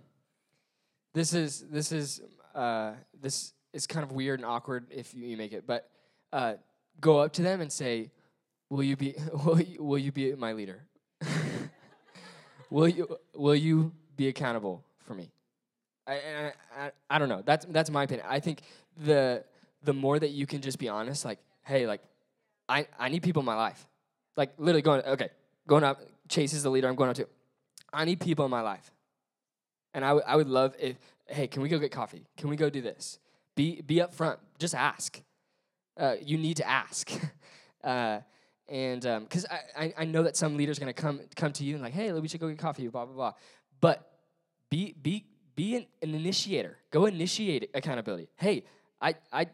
[1.12, 2.22] this is this is
[2.54, 5.90] uh, this is kind of weird and awkward if you, you make it, but
[6.32, 6.54] uh,
[7.00, 8.10] go up to them and say,
[8.70, 10.82] "Will you be will you, will you be my leader?
[12.70, 15.30] will you will you be accountable for me?"
[16.08, 17.42] I, I, I don't know.
[17.44, 18.26] That's that's my opinion.
[18.28, 18.60] I think
[18.96, 19.44] the
[19.82, 22.00] the more that you can just be honest, like, hey, like,
[22.68, 23.86] I I need people in my life,
[24.36, 25.30] like literally going okay,
[25.66, 26.00] going up.
[26.28, 26.88] Chase is the leader.
[26.88, 27.28] I'm going up to.
[27.92, 28.90] I need people in my life.
[29.94, 32.26] And I, w- I would love if, hey, can we go get coffee?
[32.36, 33.18] Can we go do this?
[33.54, 34.36] Be, be upfront.
[34.58, 35.22] Just ask.
[35.98, 37.10] Uh, you need to ask.
[37.84, 38.18] uh,
[38.68, 41.52] and um, because I, I, I know that some leaders are going to come come
[41.52, 43.32] to you and like, hey, we should go get coffee, blah, blah, blah.
[43.80, 44.10] But
[44.70, 45.24] be, be,
[45.54, 46.78] be an, an initiator.
[46.90, 48.28] Go initiate accountability.
[48.36, 48.64] Hey,
[49.00, 49.46] I, I,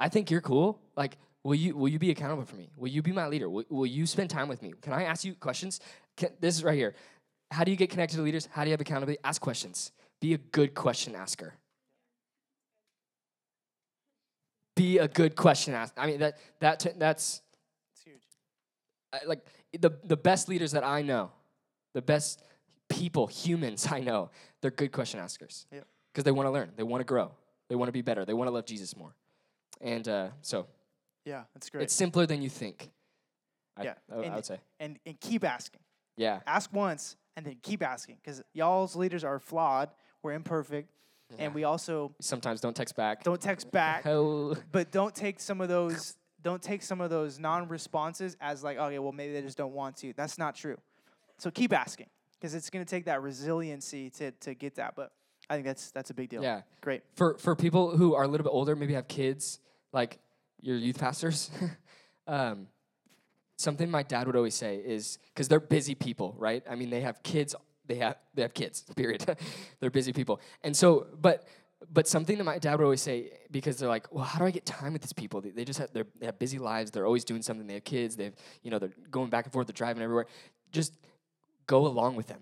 [0.00, 0.80] I think you're cool.
[0.96, 2.70] Like, will you, will you be accountable for me?
[2.76, 3.48] Will you be my leader?
[3.48, 4.72] Will, will you spend time with me?
[4.80, 5.80] Can I ask you questions?
[6.16, 6.94] Can, this is right here.
[7.50, 8.48] How do you get connected to leaders?
[8.50, 9.20] How do you have accountability?
[9.22, 9.92] Ask questions.
[10.20, 11.54] Be a good question asker.
[14.74, 16.00] Be a good question asker.
[16.00, 17.40] I mean that that that's
[19.26, 19.44] like
[19.78, 21.30] the the best leaders that I know,
[21.94, 22.42] the best
[22.88, 25.66] people, humans I know, they're good question askers.
[25.72, 25.86] Yep.
[26.12, 27.32] Because they want to learn, they want to grow,
[27.68, 29.14] they want to be better, they want to love Jesus more,
[29.80, 30.66] and uh, so
[31.24, 31.82] Yeah, that's great.
[31.84, 32.90] it's simpler than you think.
[33.82, 34.58] Yeah, I, I and- would say.
[34.80, 35.80] and and keep asking.
[36.16, 36.40] Yeah.
[36.46, 39.90] Ask once and then keep asking because y'all's leaders are flawed.
[40.22, 40.90] We're imperfect,
[41.38, 43.22] and we also Sometimes don't text back.
[43.22, 44.04] don't text back.
[44.72, 46.16] But don't take some of those
[46.46, 49.96] don't take some of those non-responses as like okay well maybe they just don't want
[49.96, 50.76] to that's not true
[51.38, 52.06] so keep asking
[52.38, 55.10] because it's going to take that resiliency to, to get that but
[55.50, 56.60] i think that's that's a big deal Yeah.
[56.80, 59.58] great for for people who are a little bit older, maybe have kids,
[59.92, 60.18] like
[60.62, 61.50] your youth pastors.
[62.26, 62.66] um,
[63.56, 66.62] something my dad would always say is because they're busy people, right?
[66.68, 67.54] I mean, they have kids.
[67.86, 68.84] They have they have kids.
[68.96, 69.22] Period.
[69.80, 71.44] they're busy people, and so but.
[71.92, 74.50] But something that my dad would always say because they're like, well, how do I
[74.50, 75.40] get time with these people?
[75.40, 76.90] They, they just have they're, they have busy lives.
[76.90, 77.66] They're always doing something.
[77.66, 78.16] They have kids.
[78.16, 79.66] They have you know they're going back and forth.
[79.66, 80.26] They're driving everywhere.
[80.72, 80.94] Just
[81.66, 82.40] go along with them.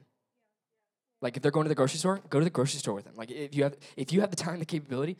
[1.20, 3.14] Like if they're going to the grocery store, go to the grocery store with them.
[3.16, 5.16] Like if you have if you have the time, the capability,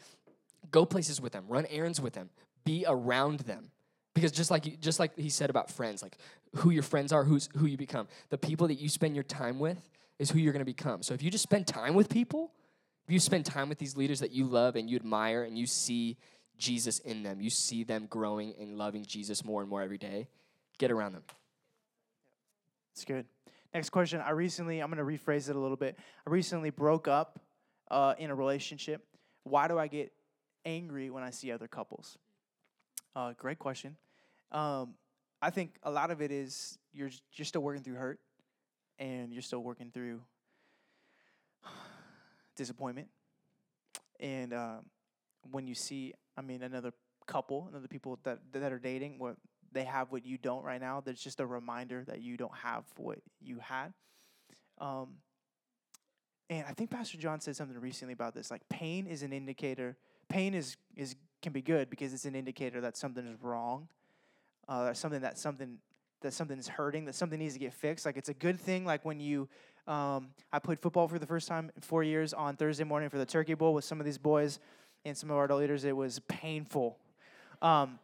[0.70, 2.31] go places with them, run errands with them,
[2.64, 3.70] be around them.
[4.14, 6.18] Because just like just like he said about friends, like
[6.57, 8.07] who your friends are, who's who you become.
[8.31, 9.79] The people that you spend your time with
[10.18, 11.03] is who you're going to become.
[11.03, 12.53] So if you just spend time with people,
[13.09, 16.17] you spend time with these leaders that you love and you admire and you see
[16.57, 17.40] Jesus in them.
[17.40, 20.29] You see them growing and loving Jesus more and more every day.
[20.79, 21.23] Get around them.
[22.93, 23.27] It's good.
[23.73, 24.21] Next question.
[24.21, 25.99] I recently, I'm going to rephrase it a little bit.
[26.27, 27.40] I recently broke up
[27.90, 29.05] uh, in a relationship.
[29.43, 30.12] Why do I get
[30.64, 32.17] angry when I see other couples?
[33.17, 33.97] Uh, great question.
[34.53, 34.95] Um,
[35.43, 38.21] I think a lot of it is you're you're still working through hurt,
[38.99, 40.21] and you're still working through
[42.57, 43.09] disappointment.
[44.21, 44.87] And um,
[45.51, 46.93] when you see, I mean, another
[47.27, 49.37] couple, another people that that are dating, what
[49.73, 51.03] they have what you don't right now.
[51.05, 53.93] There's just a reminder that you don't have what you had.
[54.79, 55.17] Um,
[56.49, 58.51] and I think Pastor John said something recently about this.
[58.51, 59.97] Like pain is an indicator.
[60.29, 63.88] Pain is is can be good because it's an indicator that something is wrong,
[64.69, 65.79] uh, something that something
[66.25, 68.05] that something is hurting, that something needs to get fixed.
[68.05, 68.85] Like it's a good thing.
[68.85, 69.49] Like when you,
[69.87, 73.18] um, I played football for the first time in four years on Thursday morning for
[73.18, 74.59] the Turkey Bowl with some of these boys
[75.05, 75.85] and some of our leaders.
[75.85, 76.97] It was painful.
[77.61, 77.99] Um,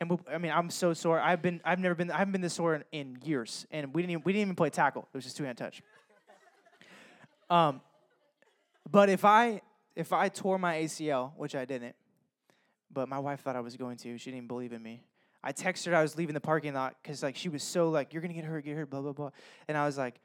[0.00, 1.20] and we, I mean, I'm so sore.
[1.20, 4.02] I've been, I've never been, I haven't been this sore in, in years, and we
[4.02, 5.08] didn't, even, we didn't even play tackle.
[5.12, 5.82] It was just two hand touch.
[7.48, 7.80] Um,
[8.90, 9.62] but if I,
[9.94, 11.96] if I tore my ACL, which I didn't,
[12.92, 15.02] but my wife thought I was going to, she didn't believe in me.
[15.42, 18.12] I texted her I was leaving the parking lot because like she was so like
[18.12, 19.30] you're gonna get hurt, get hurt, blah blah blah,
[19.68, 20.20] and I was like,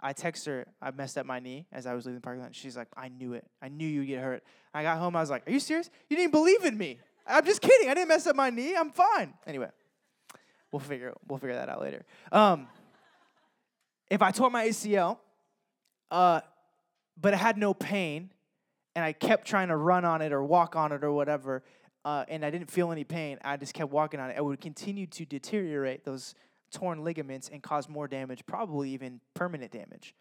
[0.00, 2.54] I text her I messed up my knee as I was leaving the parking lot.
[2.54, 4.42] She's like, I knew it, I knew you'd get hurt.
[4.72, 5.90] I got home, I was like, Are you serious?
[6.08, 6.98] You didn't believe in me.
[7.26, 7.90] I'm just kidding.
[7.90, 8.74] I didn't mess up my knee.
[8.74, 9.34] I'm fine.
[9.46, 9.68] Anyway,
[10.72, 12.04] we'll figure we'll figure that out later.
[12.32, 12.68] Um,
[14.10, 15.18] if I tore my ACL,
[16.10, 16.40] uh,
[17.20, 18.30] but it had no pain,
[18.96, 21.62] and I kept trying to run on it or walk on it or whatever,
[22.04, 24.36] uh, and I didn't feel any pain, I just kept walking on it.
[24.38, 26.34] It would continue to deteriorate those
[26.70, 30.14] torn ligaments and cause more damage, probably even permanent damage.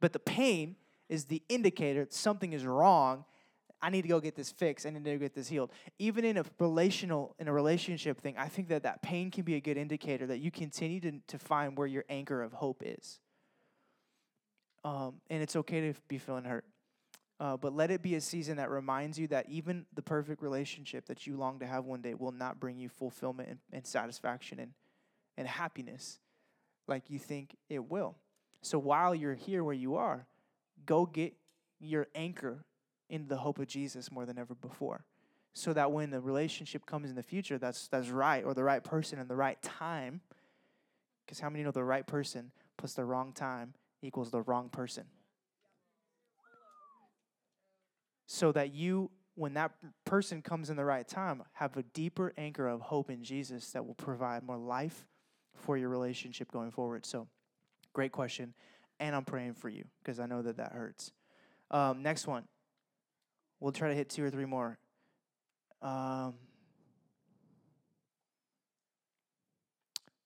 [0.00, 0.76] But the pain
[1.08, 3.24] is the indicator something is wrong
[3.84, 4.86] I need to go get this fixed.
[4.86, 5.70] I need to get this healed.
[5.98, 9.56] Even in a relational, in a relationship thing, I think that that pain can be
[9.56, 13.20] a good indicator that you continue to, to find where your anchor of hope is.
[14.84, 16.64] Um, and it's okay to be feeling hurt.
[17.38, 21.04] Uh, but let it be a season that reminds you that even the perfect relationship
[21.04, 24.60] that you long to have one day will not bring you fulfillment and, and satisfaction
[24.60, 24.70] and,
[25.36, 26.18] and happiness
[26.86, 28.16] like you think it will.
[28.62, 30.26] So while you're here where you are,
[30.86, 31.34] go get
[31.80, 32.64] your anchor
[33.08, 35.04] in the hope of Jesus more than ever before.
[35.52, 38.82] So that when the relationship comes in the future, that's that's right, or the right
[38.82, 40.20] person in the right time.
[41.24, 45.04] Because how many know the right person plus the wrong time equals the wrong person?
[48.26, 49.72] So that you, when that
[50.04, 53.86] person comes in the right time, have a deeper anchor of hope in Jesus that
[53.86, 55.06] will provide more life
[55.54, 57.06] for your relationship going forward.
[57.06, 57.28] So,
[57.92, 58.54] great question.
[59.00, 61.12] And I'm praying for you because I know that that hurts.
[61.70, 62.44] Um, next one
[63.64, 64.78] We'll try to hit two or three more.
[65.80, 66.34] Um,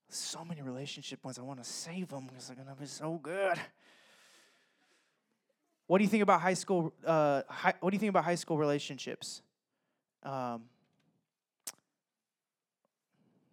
[0.08, 1.38] so many relationship ones.
[1.38, 3.56] I want to save them because they're going to be so good.
[5.86, 6.92] What do you think about high school?
[7.06, 9.42] Uh, high, what do you think about high school relationships?
[10.24, 10.64] Um,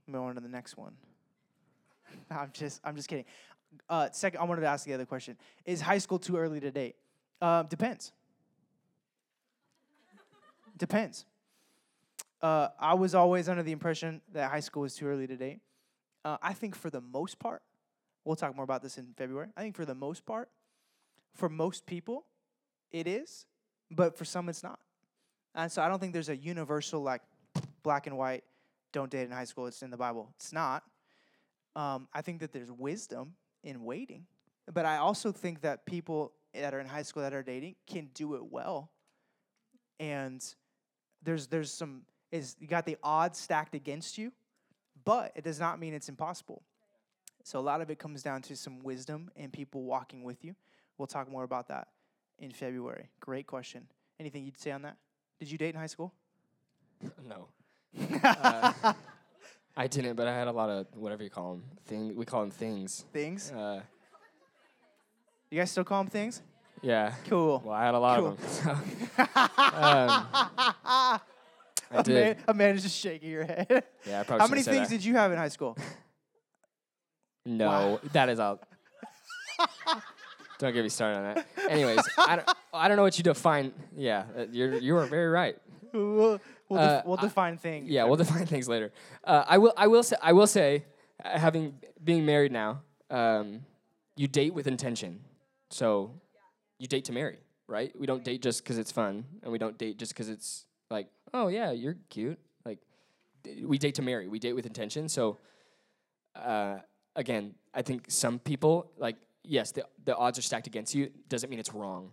[0.07, 0.93] move on to the next one.
[2.32, 3.25] I'm just, I'm just kidding.
[3.89, 6.71] Uh, second, I wanted to ask the other question: Is high school too early to
[6.71, 6.95] date?
[7.41, 8.12] Uh, depends.
[10.78, 11.25] Depends.
[12.41, 15.60] Uh, I was always under the impression that high school was too early to date.
[16.23, 17.62] Uh, I think for the most part,
[18.23, 19.49] we'll talk more about this in February.
[19.56, 20.49] I think for the most part,
[21.34, 22.25] for most people,
[22.91, 23.45] it is,
[23.91, 24.80] but for some, it's not.
[25.54, 27.21] And so I don't think there's a universal, like,
[27.84, 28.43] black and white,
[28.91, 30.30] don't date in high school, it's in the Bible.
[30.36, 30.84] It's not.
[31.75, 33.33] Um, I think that there's wisdom
[33.63, 34.25] in waiting.
[34.71, 38.09] But I also think that people that are in high school that are dating can
[38.13, 38.91] do it well.
[39.99, 40.43] And
[41.23, 44.31] there's there's some is you got the odds stacked against you,
[45.03, 46.63] but it does not mean it's impossible.
[47.43, 50.55] So a lot of it comes down to some wisdom and people walking with you.
[50.97, 51.89] We'll talk more about that
[52.39, 53.09] in February.
[53.19, 53.88] Great question.
[54.19, 54.97] Anything you'd say on that?
[55.39, 56.13] Did you date in high school?
[57.27, 57.47] No.
[58.23, 58.93] uh,
[59.77, 61.63] I didn't, but I had a lot of whatever you call them.
[61.85, 63.05] Thing we call them things.
[63.11, 63.51] Things.
[63.51, 63.81] Uh,
[65.51, 66.41] you guys still call them things?
[66.81, 67.13] Yeah.
[67.27, 67.61] Cool.
[67.65, 68.27] Well, I had a lot cool.
[68.29, 68.77] of them.
[69.15, 69.23] So.
[69.23, 71.19] um,
[71.91, 72.38] I did.
[72.47, 73.83] Amanda's just shaking your head.
[74.05, 74.41] Yeah, I probably.
[74.41, 74.95] How many things that.
[74.95, 75.77] did you have in high school?
[77.47, 77.99] No, Wow.
[78.13, 78.67] that is out.
[80.57, 81.45] don't get me started on that.
[81.69, 83.71] Anyways, I don't, I don't know what you define.
[83.95, 85.55] Yeah, uh, you're you are very right.
[85.93, 87.89] we'll we'll, Uh, we'll I- define things.
[87.89, 88.91] Yeah, we'll define things later.
[89.23, 89.73] Uh, I will.
[89.78, 90.15] I will say.
[90.21, 90.86] I will say,
[91.23, 93.62] uh, having being married now, um,
[94.15, 95.21] you date with intention.
[95.69, 96.12] So,
[96.80, 97.91] you date to marry, right?
[97.99, 101.08] We don't date just because it's fun, and we don't date just because it's like,
[101.34, 102.39] oh yeah, you're cute.
[102.65, 102.80] Like,
[103.63, 104.28] we date to marry.
[104.28, 105.10] We date with intention.
[105.10, 105.38] So,
[106.36, 106.78] uh,
[107.15, 111.10] again, I think some people like yes, the the odds are stacked against you.
[111.30, 112.12] Doesn't mean it's wrong,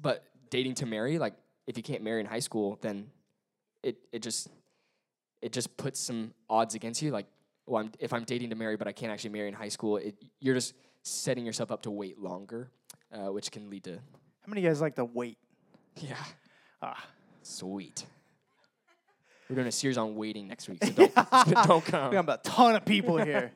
[0.00, 1.34] but dating to marry, like
[1.66, 3.06] if you can't marry in high school, then
[3.82, 4.48] it it just
[5.40, 7.10] it just puts some odds against you.
[7.10, 7.26] Like,
[7.66, 9.96] well, I'm, if I'm dating to marry, but I can't actually marry in high school,
[9.96, 12.70] it, you're just setting yourself up to wait longer,
[13.12, 13.98] uh, which can lead to How
[14.48, 15.36] many of you guys like to wait?
[15.96, 16.14] yeah,
[16.80, 17.04] Ah.
[17.42, 18.04] sweet.
[19.50, 21.14] We're doing a series on waiting next week, so don't
[21.66, 22.12] don't We come.
[22.14, 23.52] have a ton of people here.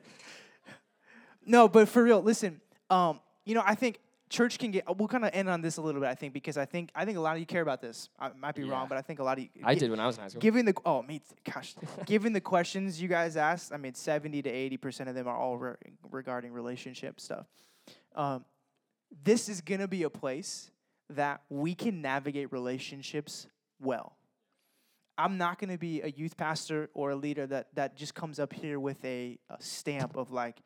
[1.45, 2.59] no, but for real, listen.
[2.89, 4.83] Um, you know, I think church can get.
[4.97, 6.07] We'll kind of end on this a little bit.
[6.09, 8.09] I think because I think I think a lot of you care about this.
[8.19, 8.71] I might be Yeah.
[8.71, 9.49] wrong, but I think a lot of you.
[9.63, 10.41] I did when I was in high school.
[10.41, 14.49] Given the oh me gosh, given the questions you guys asked, I mean seventy to
[14.49, 15.75] eighty percent of them are all re-
[16.11, 17.47] regarding relationship stuff.
[18.15, 18.45] Um,
[19.23, 20.71] this is gonna be a place
[21.09, 23.47] that we can navigate relationships
[23.79, 24.17] well.
[25.17, 28.53] I'm not gonna be a youth pastor or a leader that that just comes up
[28.53, 30.57] here with a, a stamp of like,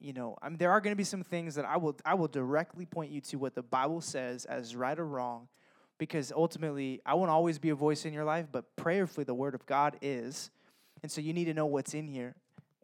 [0.00, 2.28] you know, I mean, there are gonna be some things that I will I will
[2.28, 5.48] directly point you to what the Bible says as right or wrong
[6.00, 9.54] because ultimately I won't always be a voice in your life, but prayerfully the word
[9.54, 10.50] of God is.
[11.02, 12.34] And so you need to know what's in here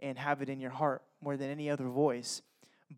[0.00, 2.42] and have it in your heart more than any other voice.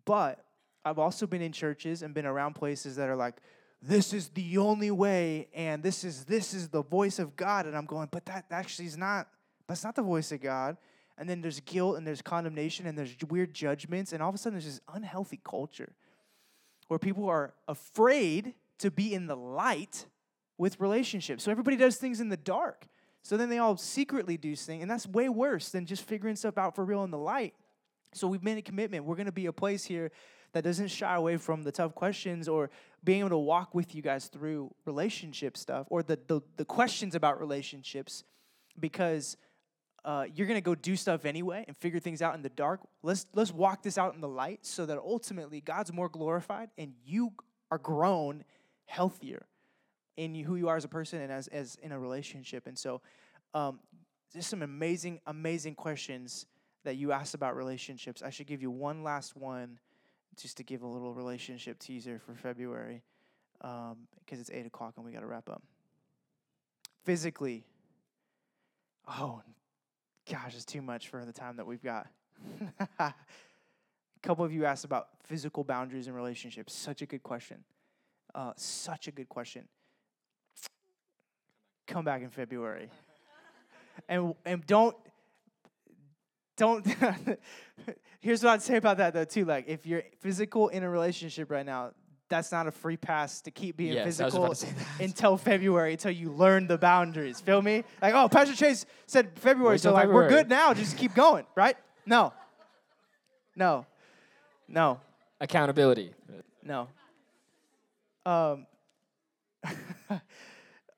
[0.03, 0.43] But
[0.83, 3.35] I've also been in churches and been around places that are like,
[3.81, 7.77] this is the only way and this is this is the voice of God and
[7.77, 9.29] I'm going, but that actually is not
[9.67, 10.75] that's not the voice of God.
[11.19, 14.37] And then there's guilt and there's condemnation and there's weird judgments and all of a
[14.37, 15.93] sudden there's this unhealthy culture
[16.87, 20.07] where people are afraid to be in the light
[20.57, 21.43] with relationships.
[21.43, 22.87] So everybody does things in the dark.
[23.21, 26.57] So then they all secretly do things, and that's way worse than just figuring stuff
[26.57, 27.53] out for real in the light.
[28.13, 29.05] So we've made a commitment.
[29.05, 30.11] We're going to be a place here
[30.53, 32.69] that doesn't shy away from the tough questions or
[33.03, 37.13] being able to walk with you guys through relationship stuff or the the, the questions
[37.13, 38.23] about relationships
[38.79, 39.37] because
[40.09, 42.79] uh, you're gonna go do stuff anyway and figure things out in the dark.
[43.03, 46.93] Let's let's walk this out in the light so that ultimately God's more glorified and
[47.05, 47.31] you
[47.69, 48.43] are grown
[48.87, 49.45] healthier
[50.17, 52.65] in who you are as a person and as as in a relationship.
[52.65, 53.01] And so,
[53.53, 53.81] um,
[54.33, 56.47] there's some amazing amazing questions
[56.85, 58.23] that you asked about relationships.
[58.23, 59.77] I should give you one last one,
[60.41, 63.03] just to give a little relationship teaser for February,
[63.61, 65.61] um, because it's eight o'clock and we got to wrap up.
[67.05, 67.63] Physically.
[69.07, 69.43] Oh,
[70.29, 72.07] gosh, it's too much for the time that we've got.
[72.99, 73.13] a
[74.23, 76.73] couple of you asked about physical boundaries in relationships.
[76.73, 77.63] Such a good question.
[78.35, 79.67] Uh, such a good question.
[81.87, 82.89] Come back in February.
[84.09, 84.95] and and don't
[86.55, 86.85] don't
[88.19, 89.45] here's what I'd say about that though too.
[89.45, 91.93] Like if you're physical in a relationship right now,
[92.29, 95.03] that's not a free pass to keep being Yes, physical about to say that.
[95.03, 97.41] until February, until you learn the boundaries.
[97.41, 97.83] Feel me?
[98.01, 100.73] Like, oh, Pastor Chase said February, Wait so like we're good now.
[100.73, 101.75] Just keep going, right?
[102.05, 102.33] No.
[103.55, 103.85] No.
[104.67, 104.99] No.
[105.41, 106.13] Accountability.
[106.63, 106.87] No.
[108.25, 108.67] Um.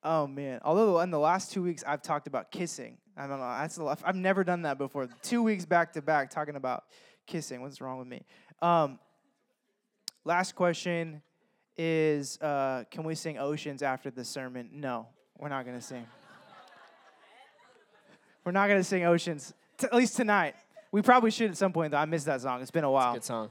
[0.04, 0.60] oh man!
[0.64, 2.98] Although in the last two weeks I've talked about kissing.
[3.18, 3.46] I don't know.
[3.46, 4.02] That's a lot.
[4.04, 5.08] I've never done that before.
[5.22, 6.84] Two weeks back to back talking about
[7.28, 7.62] kissing.
[7.62, 8.26] What's wrong with me?
[8.62, 9.00] Um.
[10.24, 11.22] Last question
[11.78, 14.70] is: uh, Can we sing "Oceans" after the sermon?
[14.74, 15.08] No,
[15.40, 16.06] we're not gonna sing.
[18.44, 20.56] We're not gonna sing "Oceans." T- at least tonight.
[20.92, 21.98] We probably should at some point though.
[21.98, 22.62] I missed that song.
[22.62, 23.14] It's been a while.
[23.14, 23.50] Good song.